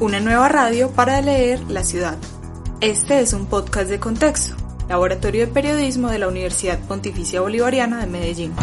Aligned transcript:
Una 0.00 0.18
nueva 0.18 0.48
radio 0.48 0.90
para 0.90 1.20
leer 1.20 1.60
la 1.68 1.84
ciudad. 1.84 2.16
Este 2.80 3.20
es 3.20 3.34
un 3.34 3.44
podcast 3.44 3.90
de 3.90 4.00
contexto, 4.00 4.56
Laboratorio 4.88 5.46
de 5.46 5.52
Periodismo 5.52 6.08
de 6.08 6.18
la 6.18 6.28
Universidad 6.28 6.78
Pontificia 6.88 7.42
Bolivariana 7.42 8.00
de 8.00 8.06
Medellín. 8.06 8.54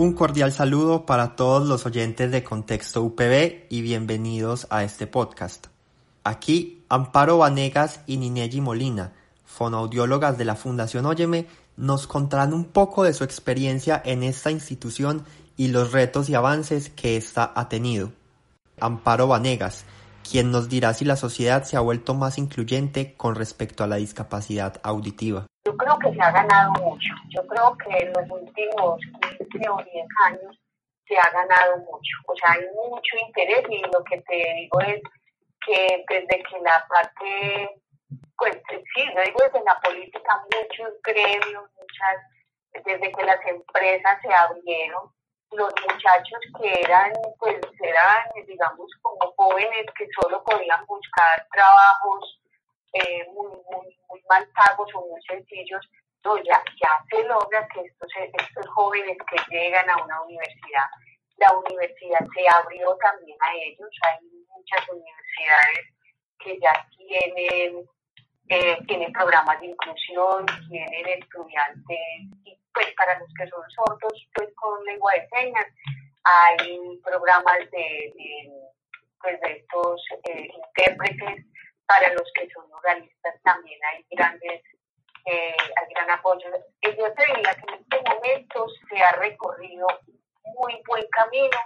Un 0.00 0.14
cordial 0.14 0.50
saludo 0.50 1.04
para 1.04 1.36
todos 1.36 1.68
los 1.68 1.84
oyentes 1.84 2.30
de 2.30 2.42
Contexto 2.42 3.02
UPB 3.02 3.66
y 3.68 3.82
bienvenidos 3.82 4.66
a 4.70 4.82
este 4.82 5.06
podcast. 5.06 5.66
Aquí 6.24 6.82
Amparo 6.88 7.36
Vanegas 7.36 8.00
y 8.06 8.16
Ninelli 8.16 8.62
Molina, 8.62 9.12
fonoaudiólogas 9.44 10.38
de 10.38 10.46
la 10.46 10.56
Fundación 10.56 11.04
Óyeme, 11.04 11.48
nos 11.76 12.06
contarán 12.06 12.54
un 12.54 12.64
poco 12.64 13.04
de 13.04 13.12
su 13.12 13.24
experiencia 13.24 14.00
en 14.02 14.22
esta 14.22 14.50
institución 14.50 15.22
y 15.58 15.68
los 15.68 15.92
retos 15.92 16.30
y 16.30 16.34
avances 16.34 16.88
que 16.88 17.18
ésta 17.18 17.52
ha 17.54 17.68
tenido. 17.68 18.10
Amparo 18.80 19.26
Vanegas, 19.26 19.84
quien 20.26 20.50
nos 20.50 20.70
dirá 20.70 20.94
si 20.94 21.04
la 21.04 21.16
sociedad 21.16 21.64
se 21.64 21.76
ha 21.76 21.80
vuelto 21.80 22.14
más 22.14 22.38
incluyente 22.38 23.12
con 23.18 23.34
respecto 23.34 23.84
a 23.84 23.86
la 23.86 23.96
discapacidad 23.96 24.80
auditiva. 24.82 25.49
Yo 25.70 25.76
creo 25.76 25.98
que 26.00 26.12
se 26.12 26.20
ha 26.20 26.32
ganado 26.32 26.72
mucho. 26.82 27.14
Yo 27.28 27.46
creo 27.46 27.76
que 27.78 27.96
en 27.98 28.12
los 28.12 28.28
últimos 28.28 29.00
15 29.38 29.68
o 29.70 29.76
10 29.76 30.06
años 30.26 30.58
se 31.06 31.16
ha 31.16 31.30
ganado 31.30 31.76
mucho. 31.76 32.12
O 32.26 32.34
sea, 32.34 32.54
hay 32.54 32.66
mucho 32.74 33.16
interés 33.24 33.64
y 33.70 33.80
lo 33.82 34.02
que 34.02 34.20
te 34.22 34.34
digo 34.34 34.80
es 34.80 35.00
que 35.64 36.04
desde 36.08 36.42
que 36.42 36.58
la 36.60 36.84
parte, 36.88 37.80
pues 38.36 38.60
sí, 38.66 39.04
yo 39.14 39.22
digo 39.22 39.38
desde 39.44 39.62
la 39.64 39.78
política, 39.78 40.44
muchos 40.50 40.92
gremios, 41.04 41.70
muchas, 41.78 42.16
desde 42.84 43.12
que 43.12 43.24
las 43.24 43.46
empresas 43.46 44.18
se 44.22 44.34
abrieron, 44.34 45.08
los 45.52 45.72
muchachos 45.88 46.40
que 46.60 46.80
eran, 46.80 47.12
pues 47.38 47.60
eran, 47.78 48.26
digamos, 48.44 48.90
como 49.02 49.32
jóvenes 49.36 49.86
que 49.96 50.08
solo 50.20 50.42
podían 50.42 50.84
buscar 50.86 51.46
trabajos 51.52 52.40
eh, 52.92 53.26
muy, 53.32 53.50
muy, 53.70 53.98
muy 54.08 54.22
mal 54.28 54.48
pagos 54.54 54.88
o 54.94 55.06
muy 55.06 55.22
sencillos, 55.22 55.86
no, 56.24 56.36
ya, 56.38 56.62
ya 56.82 57.02
se 57.10 57.22
logra 57.24 57.66
que 57.68 57.80
estos, 57.80 58.10
estos 58.16 58.66
jóvenes 58.74 59.16
que 59.28 59.36
llegan 59.50 59.88
a 59.88 60.04
una 60.04 60.22
universidad, 60.22 60.84
la 61.36 61.56
universidad 61.56 62.20
se 62.34 62.48
abrió 62.48 62.94
también 62.96 63.38
a 63.40 63.54
ellos, 63.54 63.88
hay 64.02 64.26
muchas 64.48 64.88
universidades 64.88 65.86
que 66.38 66.58
ya 66.60 66.86
tienen, 66.96 67.84
eh, 68.48 68.78
tienen 68.86 69.12
programas 69.12 69.58
de 69.60 69.66
inclusión, 69.66 70.46
tienen 70.68 71.22
estudiantes, 71.22 71.98
y 72.44 72.58
pues 72.74 72.92
para 72.96 73.18
los 73.18 73.28
que 73.38 73.46
son 73.48 73.62
sordos, 73.70 74.28
pues 74.34 74.48
con 74.56 74.84
lengua 74.84 75.12
de 75.14 75.28
señas, 75.28 75.66
hay 76.24 77.00
programas 77.02 77.58
de, 77.70 78.52
pues 79.20 79.40
de 79.40 79.52
estos 79.52 80.02
eh, 80.24 80.48
intérpretes 80.54 81.49
para 81.90 82.12
los 82.12 82.30
que 82.34 82.48
son 82.50 82.72
organistas 82.72 83.34
también 83.42 83.80
hay 83.84 84.06
grandes 84.10 84.62
eh, 85.26 85.56
hay 85.76 85.92
gran 85.92 86.10
apoyo. 86.10 86.48
Yo 86.82 87.12
te 87.14 87.26
diría 87.26 87.52
que 87.54 87.74
en 87.74 87.80
este 87.80 88.10
momento 88.10 88.66
se 88.88 89.02
ha 89.02 89.12
recorrido 89.12 89.86
muy 90.44 90.80
buen 90.86 91.04
camino 91.10 91.58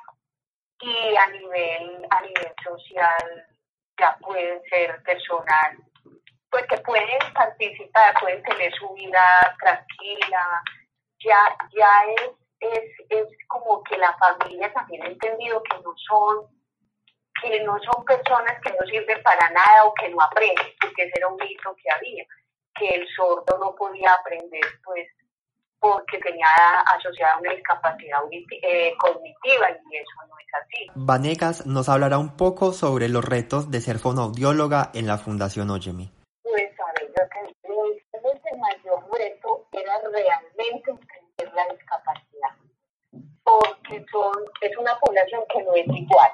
y 0.80 1.16
a 1.16 1.26
nivel, 1.28 2.06
a 2.10 2.22
nivel 2.22 2.54
social 2.64 3.46
ya 3.98 4.16
pueden 4.22 4.62
ser 4.64 5.02
personas 5.02 5.76
pues 6.50 6.66
que 6.68 6.78
pueden 6.78 7.32
participar, 7.34 8.14
pueden 8.20 8.42
tener 8.44 8.72
su 8.74 8.92
vida 8.94 9.56
tranquila, 9.60 10.62
ya, 11.18 11.56
ya 11.76 12.04
es, 12.16 12.30
es, 12.60 12.90
es 13.10 13.28
como 13.48 13.82
que 13.84 13.98
la 13.98 14.16
familia 14.16 14.72
también 14.72 15.02
ha 15.02 15.06
entendido 15.06 15.62
que 15.64 15.76
no 15.82 15.92
son 15.96 16.63
que 17.44 17.62
no 17.62 17.78
son 17.80 18.04
personas 18.04 18.60
que 18.62 18.70
no 18.70 18.86
sirven 18.86 19.22
para 19.22 19.50
nada 19.50 19.84
o 19.84 19.94
que 19.94 20.08
no 20.08 20.20
aprenden, 20.22 20.66
porque 20.80 21.02
ese 21.04 21.12
era 21.16 21.28
un 21.28 21.36
mito 21.36 21.74
que 21.76 21.90
había, 21.90 22.24
que 22.74 22.88
el 22.88 23.06
sordo 23.14 23.58
no 23.58 23.74
podía 23.74 24.12
aprender, 24.14 24.64
pues 24.84 25.06
porque 25.78 26.18
tenía 26.18 26.46
asociada 26.96 27.38
una 27.40 27.52
discapacidad 27.52 28.20
eh, 28.32 28.94
cognitiva 28.96 29.70
y 29.70 29.96
eso 29.96 30.26
no 30.26 30.34
es 30.38 30.54
así. 30.54 30.86
Vanegas 30.94 31.66
nos 31.66 31.90
hablará 31.90 32.16
un 32.16 32.38
poco 32.38 32.72
sobre 32.72 33.10
los 33.10 33.22
retos 33.22 33.70
de 33.70 33.82
ser 33.82 33.98
fonoaudióloga 33.98 34.90
en 34.94 35.06
la 35.06 35.18
Fundación 35.18 35.68
Óyeme. 35.70 36.10
Pues 36.42 36.70
a 36.80 37.00
ver, 37.00 37.12
yo 37.14 37.28
que 37.28 38.48
el 38.50 38.58
mayor 38.58 39.04
reto 39.12 39.66
era 39.72 40.00
realmente 40.10 40.90
entender 40.90 41.54
la 41.54 41.66
discapacidad, 41.74 42.50
porque 43.42 44.02
son, 44.10 44.32
es 44.62 44.74
una 44.78 44.98
población 44.98 45.42
que 45.52 45.62
no 45.64 45.74
es 45.74 45.86
igual 45.86 46.30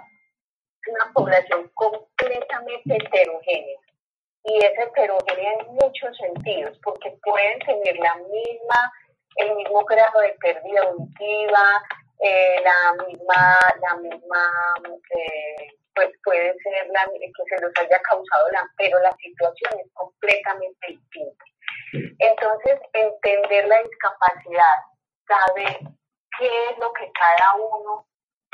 heterogénea. 2.90 3.78
Y 4.44 4.56
es 4.64 4.78
heterogénea 4.78 5.52
en 5.60 5.66
muchos 5.74 6.16
sentidos, 6.16 6.78
porque 6.82 7.10
pueden 7.22 7.58
tener 7.60 7.96
la 7.98 8.16
misma, 8.16 8.92
el 9.36 9.54
mismo 9.56 9.84
grado 9.84 10.20
de 10.20 10.36
pérdida 10.40 10.82
auditiva, 10.82 11.82
eh, 12.20 12.62
la 12.64 13.04
misma, 13.04 13.58
la 13.80 13.96
misma 13.96 14.74
eh, 15.16 15.68
pues 15.94 16.10
puede 16.24 16.54
ser 16.62 16.86
la, 16.88 17.04
que 17.06 17.56
se 17.56 17.62
los 17.62 17.72
haya 17.76 18.00
causado 18.02 18.48
la, 18.52 18.66
pero 18.76 18.98
la 19.00 19.14
situación 19.16 19.80
es 19.84 19.92
completamente 19.94 20.86
distinta. 20.88 21.44
Entonces, 22.18 22.80
entender 22.92 23.66
la 23.66 23.82
discapacidad, 23.82 24.76
saber 25.26 25.78
qué 26.38 26.46
es 26.70 26.78
lo 26.78 26.92
que 26.92 27.10
cada 27.12 27.54
uno 27.56 28.06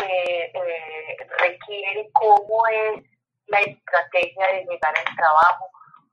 eh, 0.04 0.52
requiere, 1.38 2.08
cómo 2.12 2.66
es 2.68 3.04
la 3.46 3.60
estrategia 3.60 4.46
de 4.52 4.64
llegar 4.64 4.94
al 4.96 5.16
trabajo, 5.16 5.70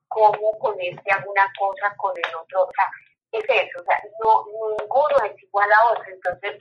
cómo 0.08 0.58
con 0.60 0.80
este 0.80 1.12
alguna 1.12 1.52
cosa 1.58 1.94
con 1.98 2.14
el 2.16 2.36
otro, 2.36 2.64
o 2.64 2.72
sea, 2.72 2.90
es 3.32 3.44
eso, 3.44 3.82
o 3.82 3.84
sea, 3.84 4.00
no, 4.24 4.46
ninguno 4.80 5.26
es 5.26 5.44
igual 5.44 5.70
a 5.72 5.92
otro, 5.92 6.06
entonces 6.12 6.58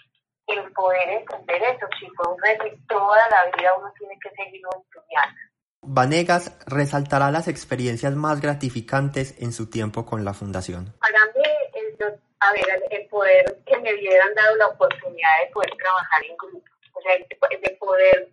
el 0.46 0.72
poder 0.72 1.08
entender 1.08 1.62
eso, 1.62 1.86
si 1.98 2.08
fue 2.16 2.32
un 2.32 2.42
reto 2.42 2.64
toda 2.88 3.28
la 3.30 3.44
vida 3.56 3.74
uno 3.78 3.92
tiene 3.98 4.18
que 4.22 4.30
seguirlo 4.30 4.70
estudiando. 4.82 5.38
Vanegas 5.84 6.56
resaltará 6.66 7.30
las 7.30 7.48
experiencias 7.48 8.14
más 8.14 8.40
gratificantes 8.40 9.40
en 9.42 9.52
su 9.52 9.68
tiempo 9.68 10.06
con 10.06 10.24
la 10.24 10.32
fundación. 10.32 10.94
Para 11.00 11.18
mí, 11.34 11.42
el, 11.74 12.20
a 12.38 12.52
ver, 12.52 12.84
el 12.90 13.08
poder 13.08 13.62
que 13.66 13.78
me 13.78 13.92
hubieran 13.92 14.32
dado 14.34 14.56
la 14.56 14.68
oportunidad 14.68 15.30
de 15.44 15.52
poder 15.52 15.70
trabajar 15.76 16.24
en 16.28 16.36
grupo 16.36 16.72
o 16.92 17.00
sea, 17.00 17.16
de 17.16 17.76
poder, 17.76 18.28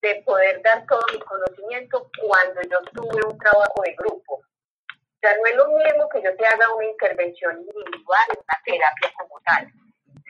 de 0.00 0.22
poder 0.24 0.62
dar 0.62 0.84
todo 0.86 1.02
mi 1.12 1.18
conocimiento 1.20 2.10
cuando 2.20 2.60
yo 2.62 2.80
tuve 2.92 3.26
un 3.26 3.38
trabajo 3.38 3.82
de 3.82 3.94
grupo. 3.94 4.42
Sea, 5.20 5.36
no 5.36 5.46
es 5.46 5.56
lo 5.56 5.66
mismo 5.68 6.08
que 6.08 6.22
yo 6.22 6.36
te 6.36 6.46
haga 6.46 6.72
una 6.74 6.86
intervención 6.86 7.58
individual, 7.58 8.28
una 8.30 8.62
terapia 8.64 9.12
como 9.18 9.40
tal, 9.40 9.66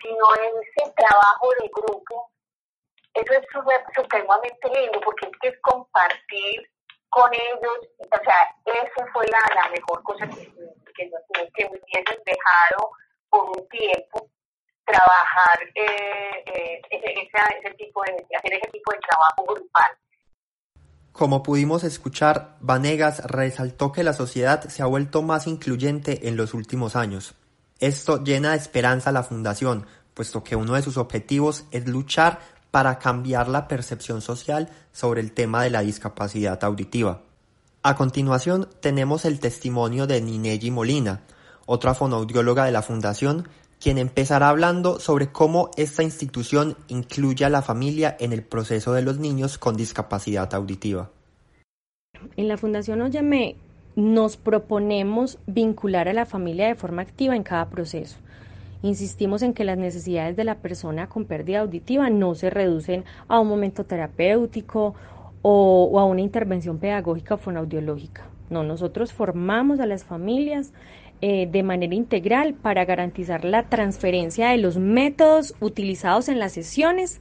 sino 0.03 0.35
ese 0.35 0.93
trabajo 0.97 1.51
de 1.61 1.69
grupo, 1.69 2.33
eso 3.13 3.33
es 3.35 3.47
supremamente 3.95 4.69
lindo 4.69 5.01
porque 5.01 5.27
es 5.27 5.33
que 5.43 5.49
es 5.49 5.61
compartir 5.61 6.71
con 7.11 7.31
ellos, 7.35 7.89
o 7.99 8.25
sea, 8.25 8.55
eso 8.65 9.07
fue 9.13 9.27
la, 9.27 9.69
mejor 9.71 10.03
cosa 10.03 10.27
que, 10.27 10.47
que, 10.95 11.11
que 11.55 11.65
me 11.65 11.79
hubiesen 11.79 12.23
dejado 12.25 12.91
por 13.31 13.51
un 13.51 13.69
tiempo 13.69 14.31
trabajar 14.89 15.59
eh, 15.75 16.45
eh, 16.47 16.81
ese, 16.91 17.75
tipo 17.75 18.03
de, 18.03 18.37
hacer 18.37 18.55
ese 18.55 18.71
tipo 18.73 18.93
de 18.93 18.99
trabajo 18.99 19.45
grupal. 19.55 19.91
Como 21.13 21.43
pudimos 21.43 21.85
escuchar, 21.85 22.57
Vanegas 22.61 23.25
resaltó 23.25 23.93
que 23.93 24.05
la 24.05 24.13
sociedad 24.13 24.63
se 24.69 24.83
ha 24.83 24.87
vuelto 24.87 25.23
más 25.23 25.47
incluyente 25.47 26.29
en 26.29 26.37
los 26.37 26.55
últimos 26.55 26.97
años. 26.97 27.35
Esto 27.81 28.23
llena 28.23 28.53
de 28.53 28.57
esperanza 28.57 29.11
a 29.11 29.13
la 29.13 29.23
Fundación, 29.23 29.87
puesto 30.15 30.43
que 30.43 30.57
uno 30.57 30.75
de 30.75 30.83
sus 30.83 30.97
objetivos 30.97 31.67
es 31.71 31.87
luchar 31.87 32.41
para 32.71 32.99
cambiar 32.99 33.49
la 33.49 33.69
percepción 33.69 34.21
social 34.21 34.69
sobre 34.93 35.21
el 35.21 35.33
tema 35.33 35.63
de 35.63 35.71
la 35.71 35.81
discapacidad 35.81 36.63
auditiva. 36.65 37.23
A 37.83 37.95
continuación 37.95 38.69
tenemos 38.81 39.25
el 39.25 39.41
testimonio 39.41 40.07
de 40.07 40.21
Nineji 40.21 40.71
Molina, 40.71 41.23
otra 41.67 41.95
fonoaudióloga 41.95 42.65
de 42.65 42.73
la 42.73 42.83
Fundación, 42.83 43.49
quien 43.81 43.99
empezará 43.99 44.49
hablando 44.49 44.99
sobre 45.01 45.29
cómo 45.29 45.71
esta 45.77 46.03
institución 46.03 46.77
incluye 46.89 47.45
a 47.45 47.51
la 47.51 47.63
familia 47.63 48.17
en 48.21 48.33
el 48.33 48.43
proceso 48.43 48.93
de 48.93 49.03
los 49.03 49.19
niños 49.19 49.59
con 49.59 49.77
discapacidad 49.77 50.53
auditiva. 50.55 51.11
En 52.37 52.49
la 52.49 52.57
Fundación 52.57 53.01
Óyeme 53.03 53.57
nos 53.95 54.37
proponemos 54.37 55.39
vincular 55.47 56.09
a 56.09 56.13
la 56.13 56.27
familia 56.27 56.69
de 56.69 56.75
forma 56.75 57.03
activa 57.03 57.35
en 57.35 57.43
cada 57.43 57.69
proceso. 57.69 58.17
Insistimos 58.83 59.43
en 59.43 59.55
que 59.55 59.65
las 59.65 59.77
necesidades 59.77 60.37
de 60.37 60.45
la 60.45 60.57
persona 60.57 61.09
con 61.09 61.25
pérdida 61.25 61.61
auditiva 61.61 62.11
no 62.11 62.37
se 62.37 62.49
reducen 62.49 63.05
a 63.27 63.41
un 63.41 63.49
momento 63.49 63.85
terapéutico 63.85 64.95
o, 65.43 65.99
a 65.99 66.05
una 66.05 66.21
intervención 66.21 66.79
pedagógica 66.79 67.35
o 67.35 67.39
fonoaudiológica. 67.39 68.29
No, 68.51 68.63
nosotros 68.63 69.13
formamos 69.13 69.81
a 69.81 69.87
las 69.87 70.05
familias 70.05 70.73
eh, 71.21 71.49
de 71.51 71.65
manera 71.65 71.97
integral 71.97 72.55
para 72.55 72.85
garantizar 72.85 73.45
la 73.45 73.65
transferencia 73.65 74.51
de 74.51 74.59
los 74.59 74.79
métodos 74.79 75.57
utilizados 75.59 76.29
en 76.29 76.39
las 76.39 76.53
sesiones, 76.53 77.21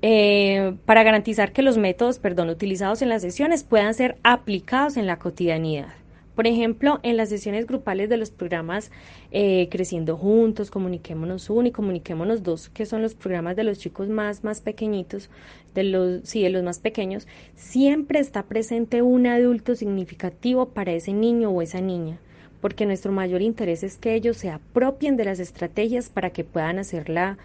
eh, 0.00 0.76
para 0.86 1.02
garantizar 1.02 1.52
que 1.52 1.62
los 1.62 1.76
métodos, 1.76 2.20
perdón, 2.20 2.50
utilizados 2.50 3.02
en 3.02 3.08
las 3.08 3.22
sesiones 3.22 3.64
puedan 3.64 3.94
ser 3.94 4.16
aplicados 4.22 4.96
en 4.96 5.08
la 5.08 5.18
cotidianidad. 5.18 5.88
Por 6.36 6.46
ejemplo, 6.46 7.00
en 7.02 7.16
las 7.16 7.30
sesiones 7.30 7.66
grupales 7.66 8.08
de 8.08 8.16
los 8.16 8.30
programas 8.30 8.92
eh, 9.32 9.68
Creciendo 9.72 10.16
Juntos, 10.16 10.70
Comuniquémonos 10.70 11.50
Uno 11.50 11.66
y 11.66 11.72
Comuniquémonos 11.72 12.44
Dos, 12.44 12.68
que 12.68 12.86
son 12.86 13.02
los 13.02 13.16
programas 13.16 13.56
de 13.56 13.64
los 13.64 13.80
chicos 13.80 14.08
más, 14.08 14.44
más 14.44 14.60
pequeñitos, 14.60 15.30
de 15.74 15.82
los, 15.82 16.20
sí, 16.22 16.42
de 16.42 16.50
los 16.50 16.62
más 16.62 16.78
pequeños, 16.78 17.26
siempre 17.56 18.20
está 18.20 18.44
presente 18.44 19.02
un 19.02 19.26
adulto 19.26 19.74
significativo 19.74 20.68
para 20.68 20.92
ese 20.92 21.12
niño 21.12 21.50
o 21.50 21.60
esa 21.60 21.80
niña 21.80 22.20
porque 22.60 22.86
nuestro 22.86 23.12
mayor 23.12 23.42
interés 23.42 23.82
es 23.82 23.96
que 23.96 24.14
ellos 24.14 24.36
se 24.36 24.50
apropien 24.50 25.16
de 25.16 25.24
las 25.24 25.40
estrategias 25.40 26.08
para 26.08 26.30
que 26.30 26.44
puedan 26.44 26.78
hacerla 26.78 27.38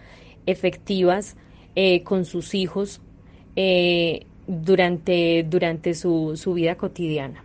efectivas 0.46 1.36
eh, 1.74 2.02
con 2.02 2.24
sus 2.24 2.54
hijos 2.54 3.00
eh, 3.56 4.26
durante, 4.46 5.44
durante 5.48 5.94
su, 5.94 6.32
su 6.36 6.54
vida 6.54 6.76
cotidiana. 6.76 7.42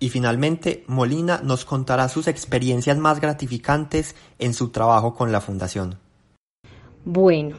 Y 0.00 0.10
finalmente, 0.10 0.84
Molina 0.86 1.40
nos 1.42 1.64
contará 1.64 2.08
sus 2.08 2.28
experiencias 2.28 2.96
más 2.98 3.20
gratificantes 3.20 4.14
en 4.38 4.54
su 4.54 4.68
trabajo 4.68 5.14
con 5.14 5.32
la 5.32 5.40
Fundación. 5.40 5.96
Bueno, 7.04 7.56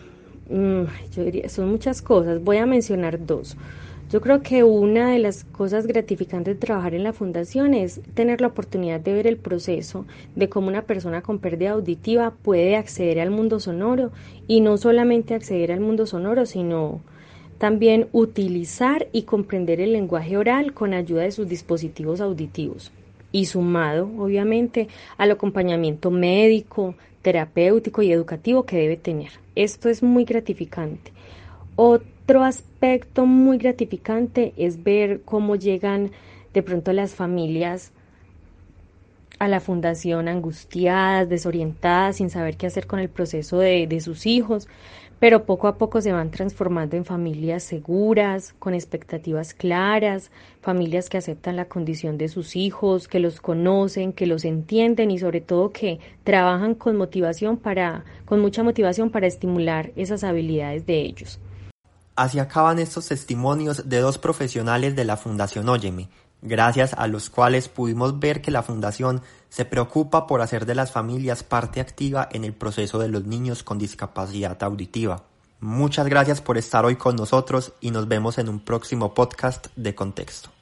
mm, 0.50 0.84
yo 1.14 1.24
diría, 1.24 1.50
son 1.50 1.70
muchas 1.70 2.02
cosas. 2.02 2.42
Voy 2.42 2.58
a 2.58 2.66
mencionar 2.66 3.26
dos. 3.26 3.58
Yo 4.12 4.22
creo 4.22 4.42
que 4.42 4.64
una 4.64 5.12
de 5.12 5.20
las 5.20 5.44
cosas 5.44 5.86
gratificantes 5.86 6.56
de 6.56 6.60
trabajar 6.60 6.96
en 6.96 7.04
la 7.04 7.14
fundación 7.14 7.76
es 7.76 8.02
tener 8.16 8.42
la 8.42 8.48
oportunidad 8.48 9.00
de 9.00 9.14
ver 9.14 9.28
el 9.28 9.38
proceso 9.38 10.08
de 10.36 10.50
cómo 10.50 10.68
una 10.68 10.82
persona 10.82 11.22
con 11.22 11.38
pérdida 11.38 11.72
auditiva 11.72 12.32
puede 12.32 12.76
acceder 12.76 13.20
al 13.20 13.30
mundo 13.30 13.60
sonoro 13.60 14.12
y 14.48 14.62
no 14.62 14.78
solamente 14.78 15.36
acceder 15.36 15.72
al 15.72 15.80
mundo 15.80 16.08
sonoro, 16.08 16.48
sino 16.48 17.02
también 17.60 18.08
utilizar 18.12 19.08
y 19.12 19.24
comprender 19.24 19.80
el 19.80 19.94
lenguaje 19.94 20.38
oral 20.38 20.74
con 20.74 20.96
ayuda 20.96 21.22
de 21.22 21.32
sus 21.32 21.48
dispositivos 21.48 22.20
auditivos 22.20 22.92
y 23.32 23.46
sumado, 23.46 24.10
obviamente, 24.18 24.88
al 25.18 25.30
acompañamiento 25.30 26.10
médico, 26.10 26.96
terapéutico 27.22 28.02
y 28.02 28.12
educativo 28.12 28.64
que 28.64 28.78
debe 28.78 28.98
tener. 28.98 29.30
Esto 29.54 29.88
es 29.88 30.02
muy 30.02 30.24
gratificante. 30.26 31.12
Otro 32.30 32.44
aspecto 32.44 33.26
muy 33.26 33.58
gratificante 33.58 34.54
es 34.56 34.84
ver 34.84 35.22
cómo 35.26 35.56
llegan 35.56 36.12
de 36.54 36.62
pronto 36.62 36.94
las 36.94 37.16
familias 37.16 37.92
a 39.40 39.48
la 39.48 39.60
fundación 39.60 40.28
angustiadas, 40.28 41.28
desorientadas, 41.28 42.18
sin 42.18 42.30
saber 42.30 42.56
qué 42.56 42.68
hacer 42.68 42.86
con 42.86 43.00
el 43.00 43.10
proceso 43.10 43.58
de, 43.58 43.88
de, 43.88 44.00
sus 44.00 44.28
hijos, 44.28 44.68
pero 45.20 45.46
poco 45.46 45.68
a 45.68 45.80
poco 45.80 46.02
se 46.02 46.12
van 46.12 46.30
transformando 46.30 46.96
en 46.96 47.04
familias 47.04 47.64
seguras, 47.64 48.54
con 48.60 48.76
expectativas 48.76 49.56
claras, 49.56 50.30
familias 50.62 51.10
que 51.10 51.18
aceptan 51.18 51.56
la 51.56 51.66
condición 51.66 52.20
de 52.20 52.28
sus 52.28 52.56
hijos, 52.56 53.08
que 53.08 53.20
los 53.20 53.42
conocen, 53.42 54.14
que 54.14 54.28
los 54.28 54.46
entienden 54.46 55.10
y 55.10 55.18
sobre 55.18 55.42
todo 55.42 55.72
que 55.72 56.00
trabajan 56.24 56.76
con 56.76 56.96
motivación 56.96 57.58
para, 57.58 58.06
con 58.26 58.40
mucha 58.40 58.62
motivación 58.62 59.10
para 59.10 59.26
estimular 59.26 59.90
esas 59.96 60.24
habilidades 60.24 60.86
de 60.86 61.02
ellos. 61.02 61.40
Así 62.20 62.38
acaban 62.38 62.80
estos 62.80 63.08
testimonios 63.08 63.88
de 63.88 64.02
dos 64.02 64.18
profesionales 64.18 64.94
de 64.94 65.06
la 65.06 65.16
Fundación 65.16 65.70
Óyeme, 65.70 66.10
gracias 66.42 66.94
a 66.94 67.08
los 67.08 67.30
cuales 67.30 67.70
pudimos 67.70 68.20
ver 68.20 68.42
que 68.42 68.52
la 68.52 68.62
Fundación 68.62 69.22
se 69.48 69.64
preocupa 69.64 70.28
por 70.28 70.42
hacer 70.42 70.66
de 70.66 70.76
las 70.76 70.92
familias 70.92 71.44
parte 71.44 71.80
activa 71.80 72.28
en 72.34 72.44
el 72.44 72.52
proceso 72.52 73.00
de 73.00 73.08
los 73.08 73.24
niños 73.24 73.64
con 73.64 73.80
discapacidad 73.80 74.62
auditiva. 74.64 75.24
Muchas 75.62 76.08
gracias 76.08 76.42
por 76.42 76.58
estar 76.58 76.84
hoy 76.84 76.98
con 76.98 77.16
nosotros 77.16 77.72
y 77.80 77.92
nos 77.92 78.10
vemos 78.10 78.38
en 78.38 78.50
un 78.50 78.60
próximo 78.60 79.14
podcast 79.14 79.68
de 79.78 79.96
Contexto. 79.96 80.59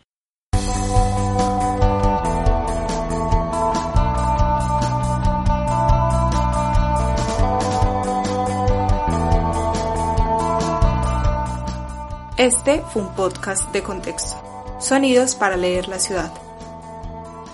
Este 12.37 12.83
fue 12.93 13.01
un 13.01 13.15
podcast 13.15 13.71
de 13.71 13.81
contexto. 13.81 14.35
Sonidos 14.79 15.33
para 15.33 15.57
leer 15.57 15.87
la 15.87 15.97
ciudad. 15.97 16.31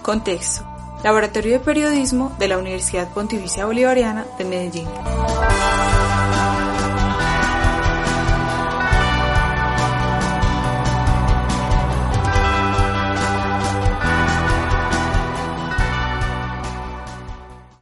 Contexto. 0.01 0.65
Laboratorio 1.06 1.53
de 1.53 1.59
Periodismo 1.62 2.35
de 2.38 2.50
la 2.50 2.57
Universidad 2.57 3.07
Pontificia 3.13 3.65
Bolivariana 3.65 4.25
de 4.38 4.44
Medellín. 4.44 4.88